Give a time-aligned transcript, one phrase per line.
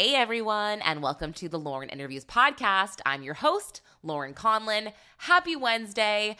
[0.00, 3.00] Hey everyone, and welcome to the Lauren Interviews Podcast.
[3.04, 4.94] I'm your host, Lauren Conlin.
[5.18, 6.38] Happy Wednesday.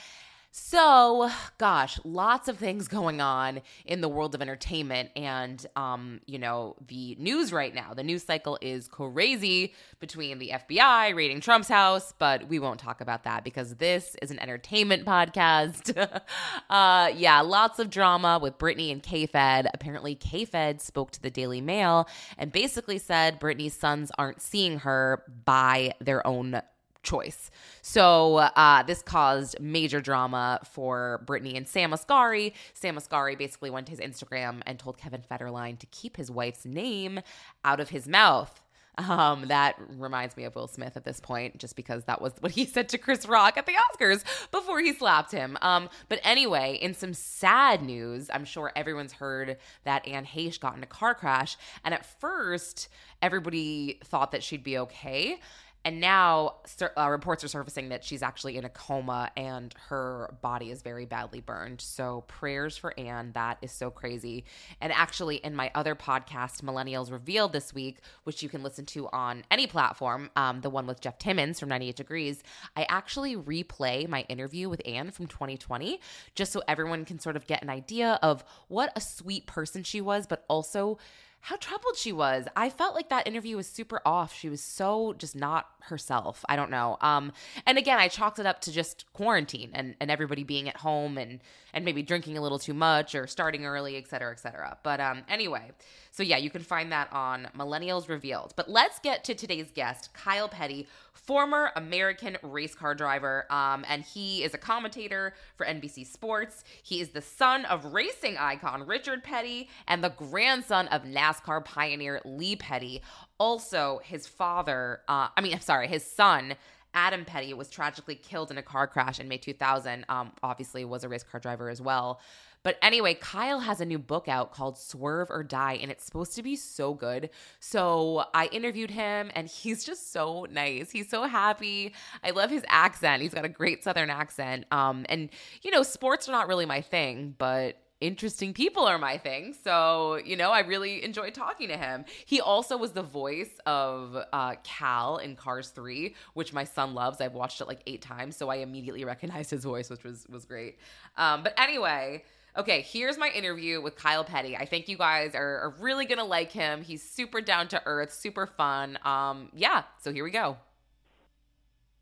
[0.53, 6.41] So, gosh, lots of things going on in the world of entertainment and um, you
[6.41, 7.95] know, the news right now.
[7.95, 13.01] The news cycle is crazy between the FBI raiding Trump's house, but we won't talk
[13.01, 15.97] about that because this is an entertainment podcast.
[16.71, 19.69] uh, yeah, lots of drama with Britney and K-Fed.
[19.73, 25.23] Apparently, K-Fed spoke to the Daily Mail and basically said Britney's sons aren't seeing her
[25.45, 26.61] by their own
[27.03, 27.51] choice.
[27.83, 32.53] So uh, this caused major drama for Britney and Sam Asghari.
[32.75, 36.65] Sam Asghari basically went to his Instagram and told Kevin Federline to keep his wife's
[36.65, 37.21] name
[37.65, 38.63] out of his mouth.
[38.99, 42.53] Um, that reminds me of Will Smith at this point, just because that was what
[42.53, 45.57] he said to Chris Rock at the Oscars before he slapped him.
[45.63, 50.77] Um, but anyway, in some sad news, I'm sure everyone's heard that Anne Heche got
[50.77, 52.89] in a car crash, and at first
[53.23, 55.39] everybody thought that she'd be okay.
[55.85, 56.57] And now
[56.97, 61.07] uh, reports are surfacing that she's actually in a coma and her body is very
[61.07, 61.81] badly burned.
[61.81, 63.33] So prayers for Anne.
[63.33, 64.45] That is so crazy.
[64.81, 69.09] And actually, in my other podcast, Millennials Revealed this week, which you can listen to
[69.09, 72.43] on any platform, um, the one with Jeff Timmons from 98 Degrees,
[72.77, 76.01] I actually replay my interview with Anne from 2020
[76.35, 80.01] just so everyone can sort of get an idea of what a sweet person she
[80.01, 80.99] was, but also
[81.43, 82.47] how troubled she was.
[82.55, 84.35] I felt like that interview was super off.
[84.35, 86.45] She was so just not herself.
[86.49, 86.99] I don't know.
[87.01, 87.33] Um,
[87.67, 91.17] and again, I chalked it up to just quarantine and, and everybody being at home
[91.17, 91.41] and
[91.73, 94.77] and maybe drinking a little too much or starting early, et cetera, et cetera.
[94.83, 95.71] But um, anyway,
[96.11, 98.53] so yeah, you can find that on Millennials Revealed.
[98.57, 104.03] But let's get to today's guest, Kyle Petty, former American race car driver, um, and
[104.03, 106.65] he is a commentator for NBC Sports.
[106.83, 112.21] He is the son of racing icon Richard Petty and the grandson of NASCAR pioneer
[112.25, 113.03] Lee Petty.
[113.39, 116.55] Also, his father, uh, I mean, I'm sorry, his son.
[116.93, 120.05] Adam Petty was tragically killed in a car crash in May 2000.
[120.09, 122.21] Um, obviously, was a race car driver as well.
[122.63, 126.35] But anyway, Kyle has a new book out called Swerve or Die, and it's supposed
[126.37, 127.31] to be so good.
[127.59, 130.91] So I interviewed him, and he's just so nice.
[130.91, 131.95] He's so happy.
[132.23, 133.23] I love his accent.
[133.23, 134.67] He's got a great Southern accent.
[134.71, 135.31] Um, and
[135.63, 139.55] you know, sports are not really my thing, but interesting people are my thing.
[139.63, 142.05] So, you know, I really enjoyed talking to him.
[142.25, 147.21] He also was the voice of uh, Cal in Cars 3, which my son loves.
[147.21, 150.45] I've watched it like eight times, so I immediately recognized his voice, which was was
[150.45, 150.79] great.
[151.17, 152.25] Um, but anyway,
[152.59, 154.57] Okay, here's my interview with Kyle Petty.
[154.57, 156.83] I think you guys are, are really gonna like him.
[156.83, 158.99] He's super down to earth, super fun.
[159.05, 160.57] Um, yeah, so here we go.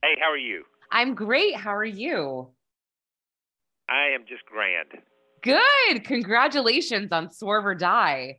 [0.03, 0.65] Hey, how are you?
[0.91, 1.55] I'm great.
[1.55, 2.49] How are you?
[3.91, 5.03] I am just grand.
[5.43, 6.05] Good.
[6.05, 8.39] Congratulations on Swerve or Die.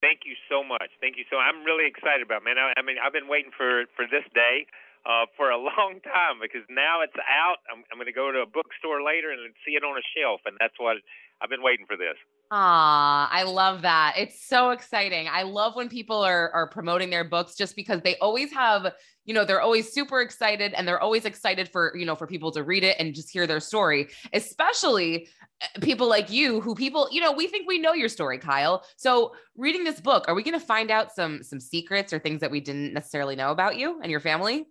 [0.00, 0.90] Thank you so much.
[1.00, 1.38] Thank you so.
[1.38, 2.58] I'm really excited about it, man.
[2.58, 4.66] I, I mean, I've been waiting for for this day
[5.06, 7.58] uh, for a long time because now it's out.
[7.70, 10.40] I'm, I'm going to go to a bookstore later and see it on a shelf,
[10.46, 10.96] and that's what
[11.42, 12.16] I've been waiting for this.
[12.50, 14.14] Ah, I love that.
[14.16, 15.28] It's so exciting.
[15.30, 18.92] I love when people are are promoting their books just because they always have,
[19.24, 22.52] you know, they're always super excited and they're always excited for, you know, for people
[22.52, 24.08] to read it and just hear their story.
[24.32, 25.26] Especially
[25.62, 28.84] eh, people like you who people, you know, we think we know your story, Kyle.
[28.96, 32.40] So, reading this book, are we going to find out some some secrets or things
[32.40, 34.66] that we didn't necessarily know about you and your family?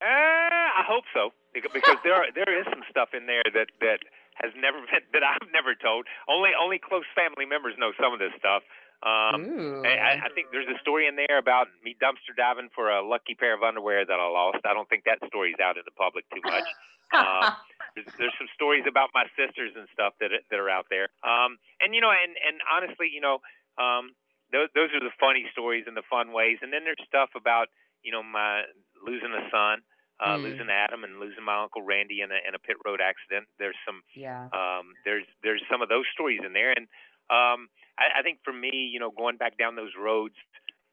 [0.00, 4.00] Uh, I hope so because there are, there is some stuff in there that that
[4.40, 6.06] has never been that I've never told.
[6.28, 8.62] Only only close family members know some of this stuff.
[9.00, 13.00] Um, I, I think there's a story in there about me dumpster diving for a
[13.00, 14.60] lucky pair of underwear that I lost.
[14.68, 16.68] I don't think that story's out in the public too much.
[17.16, 17.56] um,
[17.96, 21.08] there's, there's some stories about my sisters and stuff that that are out there.
[21.24, 23.40] Um, and you know, and and honestly, you know,
[23.80, 24.12] um,
[24.52, 26.60] those those are the funny stories and the fun ways.
[26.60, 27.68] And then there's stuff about
[28.04, 28.64] you know my
[29.00, 29.80] losing a son
[30.20, 30.42] uh, mm.
[30.44, 33.48] losing Adam and losing my uncle Randy in a in a pit road accident.
[33.58, 34.52] There's some yeah.
[34.52, 36.86] Um, there's there's some of those stories in there, and
[37.32, 40.36] um, I, I think for me, you know, going back down those roads,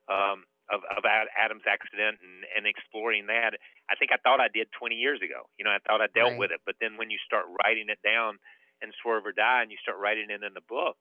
[0.07, 3.56] um, of, of Adam's accident and, and exploring that.
[3.88, 5.47] I think I thought I did 20 years ago.
[5.56, 6.39] You know, I thought I dealt right.
[6.39, 8.39] with it, but then when you start writing it down
[8.83, 11.00] and Swerve or Die, and you start writing it in the book,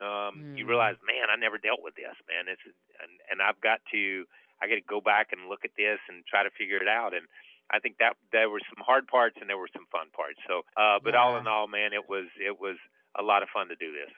[0.00, 0.54] um, mm.
[0.56, 2.48] you realize, man, I never dealt with this, man.
[2.48, 4.24] It's and, and I've got to,
[4.62, 7.12] I got to go back and look at this and try to figure it out.
[7.12, 7.28] And
[7.72, 10.38] I think that there were some hard parts and there were some fun parts.
[10.48, 11.20] So, uh, but yeah.
[11.20, 12.76] all in all, man, it was it was
[13.18, 14.10] a lot of fun to do this.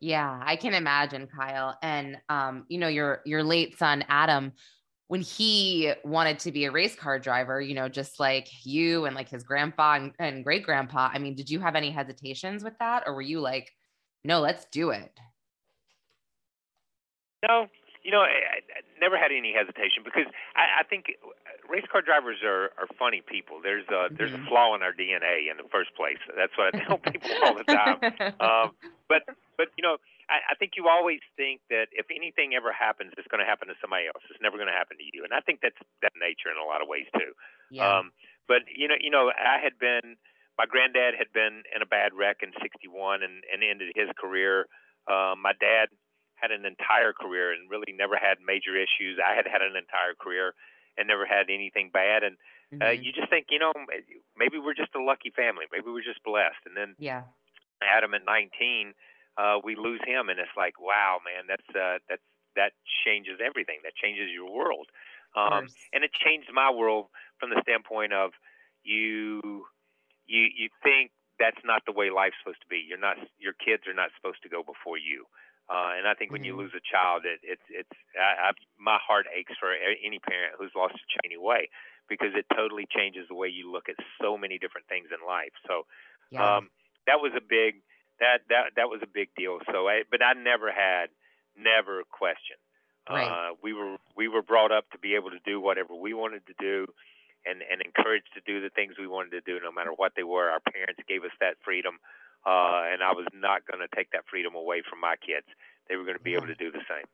[0.00, 1.76] Yeah, I can imagine, Kyle.
[1.82, 4.52] And um, you know, your your late son Adam,
[5.08, 9.14] when he wanted to be a race car driver, you know, just like you and
[9.14, 11.10] like his grandpa and, and great grandpa.
[11.12, 13.70] I mean, did you have any hesitations with that, or were you like,
[14.24, 15.12] no, let's do it?
[17.46, 17.66] No,
[18.02, 21.16] you know, I, I never had any hesitation because I, I think
[21.68, 23.60] race car drivers are, are funny people.
[23.62, 24.48] There's a there's a mm-hmm.
[24.48, 26.20] flaw in our DNA in the first place.
[26.36, 27.98] That's what I tell people all the time.
[28.40, 28.76] Um,
[29.08, 29.24] but
[29.56, 29.96] but you know,
[30.28, 33.68] I, I think you always think that if anything ever happens, it's going to happen
[33.68, 34.22] to somebody else.
[34.30, 35.24] It's never going to happen to you.
[35.24, 37.32] And I think that's that nature in a lot of ways too.
[37.70, 37.86] Yeah.
[37.86, 38.12] Um,
[38.46, 40.20] but you know, you know, I had been
[40.58, 44.68] my granddad had been in a bad wreck in '61 and, and ended his career.
[45.08, 45.88] Um, my dad
[46.40, 49.20] had an entire career and really never had major issues.
[49.20, 50.54] I had had an entire career
[50.96, 52.24] and never had anything bad.
[52.24, 52.36] And
[52.72, 52.82] uh, mm-hmm.
[52.82, 53.72] uh, you just think, you know,
[54.36, 55.66] maybe we're just a lucky family.
[55.70, 56.64] Maybe we're just blessed.
[56.64, 57.28] And then yeah,
[57.82, 58.94] Adam at 19,
[59.38, 62.24] uh, we lose him, and it's like, wow, man, that's uh, that's
[62.56, 62.72] that
[63.06, 63.78] changes everything.
[63.84, 64.90] That changes your world.
[65.36, 67.06] Um, and it changed my world
[67.38, 68.32] from the standpoint of
[68.82, 69.66] you,
[70.26, 72.82] you, you think that's not the way life's supposed to be.
[72.82, 75.24] You're not, your kids are not supposed to go before you.
[75.70, 76.58] Uh, and I think when mm-hmm.
[76.58, 80.58] you lose a child, it, it, it's I, I, my heart aches for any parent
[80.58, 81.70] who's lost a child anyway,
[82.10, 85.54] because it totally changes the way you look at so many different things in life.
[85.70, 85.86] So
[86.34, 86.42] yeah.
[86.42, 86.74] um,
[87.06, 87.86] that was a big
[88.18, 89.62] that that that was a big deal.
[89.70, 91.14] So, I, but I never had
[91.54, 92.58] never questioned.
[93.08, 93.26] Right.
[93.26, 96.46] Uh, we were we were brought up to be able to do whatever we wanted
[96.46, 96.86] to do,
[97.46, 100.22] and and encouraged to do the things we wanted to do, no matter what they
[100.22, 100.50] were.
[100.50, 101.98] Our parents gave us that freedom
[102.46, 105.46] uh, and I was not going to take that freedom away from my kids.
[105.88, 107.06] They were going to be able to do the same.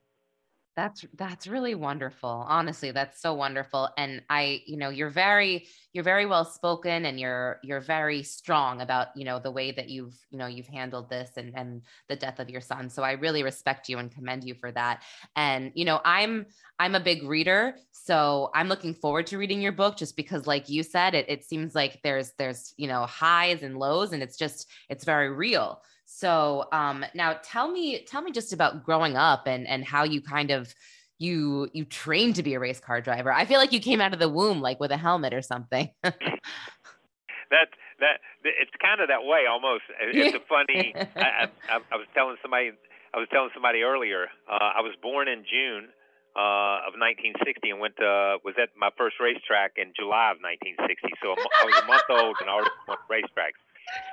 [0.76, 2.28] That's that's really wonderful.
[2.28, 3.88] Honestly, that's so wonderful.
[3.96, 8.82] And I, you know, you're very you're very well spoken and you're you're very strong
[8.82, 11.80] about, you know, the way that you've, you know, you've handled this and and
[12.10, 12.90] the death of your son.
[12.90, 15.02] So I really respect you and commend you for that.
[15.34, 16.44] And, you know, I'm
[16.78, 20.68] I'm a big reader, so I'm looking forward to reading your book just because like
[20.68, 24.36] you said, it it seems like there's there's, you know, highs and lows and it's
[24.36, 25.80] just it's very real.
[26.06, 30.22] So um, now tell me, tell me just about growing up and and how you
[30.22, 30.74] kind of
[31.18, 33.32] you you trained to be a race car driver.
[33.32, 35.90] I feel like you came out of the womb like with a helmet or something.
[36.02, 37.68] that
[38.00, 39.82] that it's kind of that way almost.
[40.00, 40.94] It's a funny.
[41.16, 42.70] I, I, I was telling somebody.
[43.12, 44.28] I was telling somebody earlier.
[44.50, 45.88] Uh, I was born in June
[46.36, 50.86] uh, of 1960 and went to was at my first racetrack in July of 1960.
[51.24, 53.58] So I was a month old and I already went racetracks.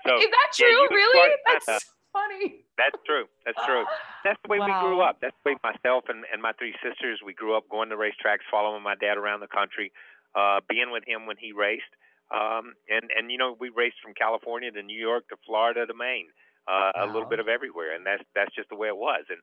[0.08, 0.68] So is that true?
[0.68, 1.32] Yeah, really?
[1.46, 1.80] That's uh,
[2.14, 2.64] funny.
[2.78, 3.26] That's true.
[3.46, 3.84] That's true.
[4.24, 4.70] That's the way wow.
[4.70, 5.18] we grew up.
[5.22, 8.46] That's the way myself and, and my three sisters we grew up going to racetracks,
[8.50, 9.92] following my dad around the country,
[10.36, 11.92] uh, being with him when he raced.
[12.34, 15.94] Um, and and you know we raced from California to New York to Florida to
[15.94, 16.30] Maine,
[16.68, 17.06] uh, wow.
[17.06, 19.26] a little bit of everywhere, and that's that's just the way it was.
[19.30, 19.42] And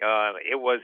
[0.00, 0.80] uh, it was.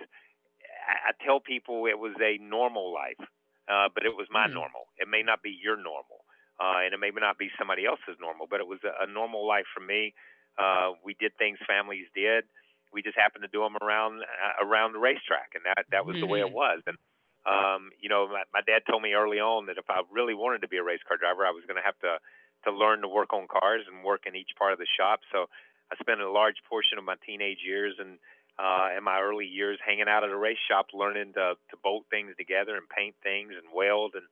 [0.87, 3.19] I tell people it was a normal life,
[3.67, 4.55] uh, but it was my mm.
[4.55, 4.87] normal.
[4.99, 6.25] It may not be your normal
[6.59, 9.47] uh, and it may not be somebody else's normal, but it was a, a normal
[9.47, 10.15] life for me.
[10.57, 12.45] Uh, we did things families did.
[12.93, 16.17] We just happened to do them around uh, around the racetrack, and that that was
[16.17, 16.25] mm-hmm.
[16.25, 16.65] the way it mm-hmm.
[16.65, 16.81] was.
[16.87, 16.97] And
[17.45, 20.65] um, you know, my, my dad told me early on that if I really wanted
[20.65, 22.19] to be a race car driver, I was going to have to
[22.65, 25.21] to learn to work on cars and work in each part of the shop.
[25.31, 25.47] So
[25.93, 28.19] I spent a large portion of my teenage years and
[28.59, 32.09] uh, in my early years hanging out at a race shop, learning to to bolt
[32.09, 34.25] things together and paint things and weld and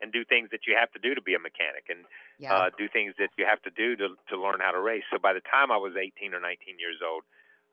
[0.00, 2.08] and do things that you have to do to be a mechanic and
[2.40, 2.56] yeah.
[2.56, 5.04] uh, do things that you have to do to, to learn how to race.
[5.12, 7.24] So by the time I was 18 or 19 years old,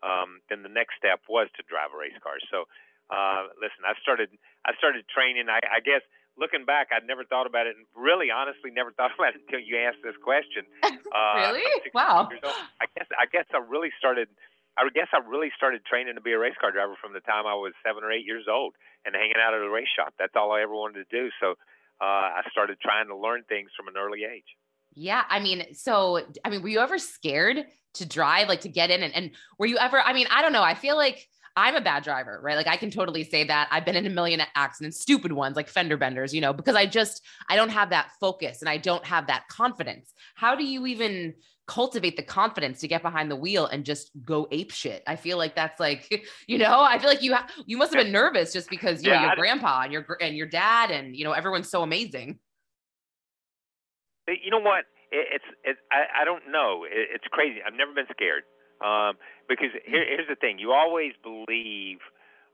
[0.04, 2.38] um, then the next step was to drive a race car.
[2.52, 2.68] So
[3.08, 4.30] uh, listen, I started
[4.68, 5.48] I started training.
[5.48, 6.04] I, I guess
[6.38, 9.60] looking back, I'd never thought about it, and really, honestly, never thought about it until
[9.60, 10.66] you asked this question.
[11.08, 11.64] Uh, really?
[11.96, 12.28] Wow.
[12.84, 14.28] I guess I guess I really started.
[14.76, 17.48] I guess I really started training to be a race car driver from the time
[17.48, 18.76] I was seven or eight years old
[19.08, 20.14] and hanging out at a race shop.
[20.20, 21.32] That's all I ever wanted to do.
[21.40, 21.56] So
[22.02, 24.46] uh, I started trying to learn things from an early age.
[24.94, 25.24] Yeah.
[25.30, 29.04] I mean, so, I mean, were you ever scared to drive, like to get in?
[29.04, 30.64] And, and were you ever, I mean, I don't know.
[30.64, 32.56] I feel like I'm a bad driver, right?
[32.56, 35.70] Like I can totally say that I've been in a million accidents, stupid ones like
[35.70, 39.04] fender benders, you know, because I just, I don't have that focus and I don't
[39.06, 40.14] have that confidence.
[40.36, 41.34] How do you even
[41.68, 45.04] cultivate the confidence to get behind the wheel and just go ape shit.
[45.06, 48.04] I feel like that's like, you know, I feel like you ha- you must have
[48.04, 51.16] been nervous just because you yeah, know your grandpa and your and your dad and
[51.16, 52.40] you know everyone's so amazing.
[54.28, 54.86] You know what?
[55.12, 56.86] It, it's it, I I don't know.
[56.86, 57.60] It, it's crazy.
[57.66, 58.44] I've never been scared
[58.84, 59.16] um,
[59.48, 62.00] because here, here's the thing: you always believe.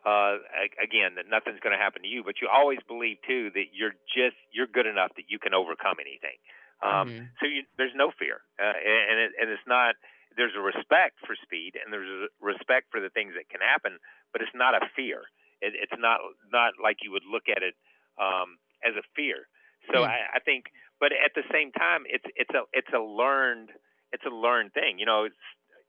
[0.04, 0.36] Uh,
[0.84, 3.96] again, that nothing's going to happen to you, but you always believe too that you're
[4.12, 6.36] just you're good enough that you can overcome anything.
[6.84, 7.26] Um, mm-hmm.
[7.40, 9.96] So you, there's no fear, uh, and it, and it's not.
[10.36, 14.02] There's a respect for speed, and there's a respect for the things that can happen,
[14.34, 15.30] but it's not a fear.
[15.62, 16.20] It, it's not
[16.52, 17.76] not like you would look at it
[18.20, 19.48] um, as a fear.
[19.88, 20.12] So mm-hmm.
[20.12, 23.70] I, I think, but at the same time, it's it's a it's a learned
[24.12, 25.00] it's a learned thing.
[25.00, 25.44] You know, it's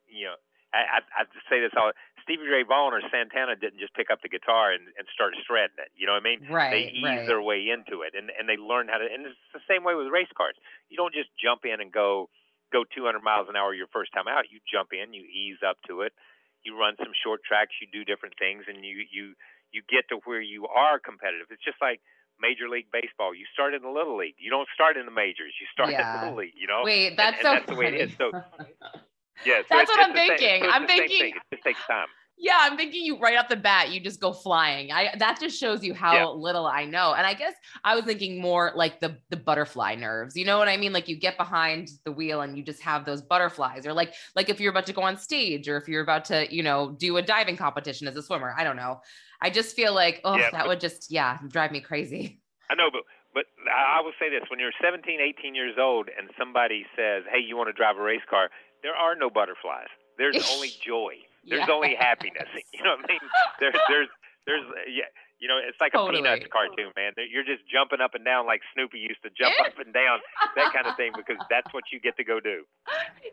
[0.07, 0.39] you know
[0.75, 1.95] I, I, I say this all.
[2.25, 5.77] Stevie Ray Vaughan or Santana didn't just pick up the guitar and, and start shredding
[5.79, 5.93] it.
[5.95, 6.41] You know what I mean?
[6.49, 6.73] Right.
[6.73, 7.29] They ease right.
[7.29, 9.07] their way into it, and and they learn how to.
[9.07, 10.57] And it's the same way with race cars.
[10.89, 12.33] You don't just jump in and go
[12.73, 14.51] go 200 miles an hour your first time out.
[14.51, 16.17] You jump in, you ease up to it,
[16.65, 19.37] you run some short tracks, you do different things, and you you
[19.71, 21.53] you get to where you are competitive.
[21.53, 22.01] It's just like
[22.41, 23.35] Major League Baseball.
[23.37, 24.41] You start in the Little League.
[24.41, 25.53] You don't start in the majors.
[25.61, 26.01] You start yeah.
[26.01, 26.57] in the Little League.
[26.57, 26.83] You know.
[26.83, 27.49] Wait, that's and, so.
[27.53, 27.77] And that's funny.
[27.77, 28.17] the way it is.
[28.17, 28.33] So
[29.45, 30.63] Yeah, so that's what I'm thinking.
[30.63, 32.07] So I'm thinking it just takes time.
[32.37, 34.91] Yeah, I'm thinking you right off the bat, you just go flying.
[34.91, 36.27] I that just shows you how yeah.
[36.27, 37.15] little I know.
[37.15, 40.37] And I guess I was thinking more like the the butterfly nerves.
[40.37, 40.93] You know what I mean?
[40.93, 44.49] Like you get behind the wheel and you just have those butterflies, or like like
[44.49, 47.17] if you're about to go on stage, or if you're about to you know do
[47.19, 48.55] a diving competition as a swimmer.
[48.59, 49.01] I don't know.
[49.41, 52.41] I just feel like oh yeah, that but, would just yeah drive me crazy.
[52.69, 56.31] I know, but but I will say this: when you're 17, 18 years old, and
[56.39, 58.51] somebody says, "Hey, you want to drive a race car?"
[58.85, 59.89] There are no butterflies.
[60.19, 61.17] There's only joy.
[61.49, 61.75] There's yeah.
[61.75, 62.47] only happiness.
[62.73, 63.21] You know what I mean?
[63.61, 64.09] There's there's
[64.47, 65.11] there's yeah.
[65.41, 66.21] You know, it's like totally.
[66.21, 67.13] a Peanuts cartoon, man.
[67.31, 70.21] You're just jumping up and down like Snoopy used to jump up and down,
[70.57, 72.63] that kind of thing, because that's what you get to go do.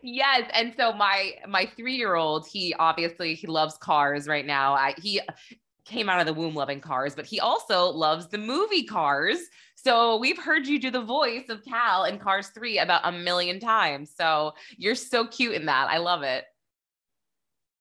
[0.01, 4.74] Yes, and so my my three year old, he obviously he loves cars right now.
[4.74, 5.22] I he
[5.86, 9.40] came out of the womb loving cars, but he also loves the movie Cars.
[9.76, 13.60] So we've heard you do the voice of Cal in Cars 3 about a million
[13.60, 14.12] times.
[14.16, 15.90] So you're so cute in that.
[15.90, 16.46] I love it.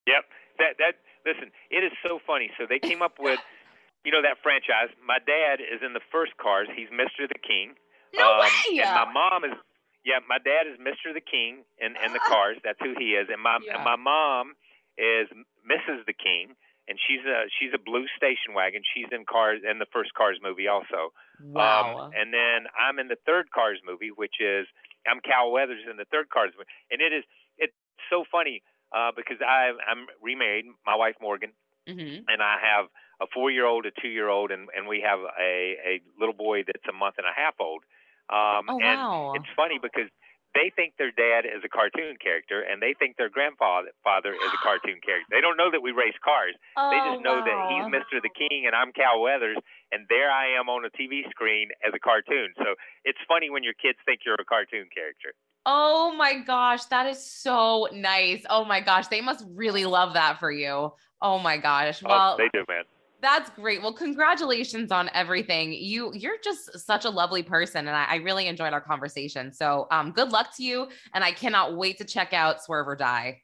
[0.07, 0.25] Yep.
[0.59, 0.95] That that
[1.27, 2.51] listen, it is so funny.
[2.59, 3.39] So they came up with
[4.05, 4.89] you know that franchise.
[5.05, 6.69] My dad is in the first Cars.
[6.75, 7.29] He's Mr.
[7.29, 7.75] the King.
[8.17, 8.81] No um, way.
[8.81, 9.57] And my mom is
[10.05, 11.13] yeah, my dad is Mr.
[11.13, 12.57] the King in, in the Cars.
[12.65, 13.29] That's who he is.
[13.31, 13.77] And my yeah.
[13.77, 14.57] and my mom
[14.97, 15.29] is
[15.69, 16.05] Mrs.
[16.07, 16.57] the King
[16.91, 18.83] and she's a she's a blue station wagon.
[18.83, 21.15] She's in Cars in the first Cars movie also.
[21.39, 22.11] Wow.
[22.11, 24.67] Um, and then I'm in the third Cars movie, which is
[25.07, 27.23] I'm Cal Weathers in the third Cars movie, and it is
[27.57, 27.79] it's
[28.11, 31.55] so funny uh, because I I'm remarried, my wife Morgan,
[31.89, 32.27] mm-hmm.
[32.27, 32.91] and I have
[33.23, 36.35] a four year old, a two year old, and and we have a a little
[36.35, 37.87] boy that's a month and a half old.
[38.31, 39.33] Um, oh, and wow.
[39.37, 40.11] it's funny because
[40.55, 44.51] they think their dad is a cartoon character and they think their grandfather father is
[44.51, 45.31] a cartoon character.
[45.31, 46.55] They don't know that we race cars.
[46.77, 47.47] Oh, they just oh, know wow.
[47.47, 48.19] that he's Mr.
[48.23, 49.59] the King and I'm Cal Weathers
[49.93, 52.51] and there I am on a TV screen as a cartoon.
[52.59, 55.35] So it's funny when your kids think you're a cartoon character.
[55.67, 58.43] Oh my gosh, that is so nice.
[58.49, 60.93] Oh my gosh, they must really love that for you.
[61.23, 62.03] Oh my gosh.
[62.05, 62.85] Oh, well, oh, they do, man.
[63.21, 63.83] That's great.
[63.83, 65.73] Well, congratulations on everything.
[65.73, 69.53] You you're just such a lovely person, and I, I really enjoyed our conversation.
[69.53, 72.97] So, um, good luck to you, and I cannot wait to check out Swerve or
[72.97, 73.43] Die.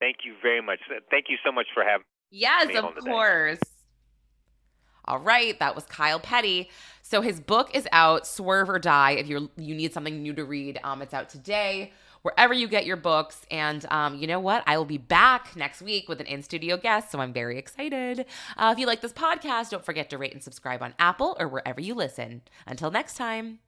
[0.00, 0.78] Thank you very much.
[1.10, 2.06] Thank you so much for having.
[2.30, 3.58] Yes, of course.
[5.04, 6.70] All right, that was Kyle Petty.
[7.02, 9.12] So his book is out, Swerve or Die.
[9.12, 11.92] If you're you need something new to read, um, it's out today
[12.28, 13.46] wherever you get your books.
[13.50, 14.62] And um, you know what?
[14.66, 17.10] I will be back next week with an in studio guest.
[17.10, 18.26] So I'm very excited.
[18.56, 21.48] Uh, if you like this podcast, don't forget to rate and subscribe on Apple or
[21.48, 22.42] wherever you listen.
[22.66, 23.60] Until next time.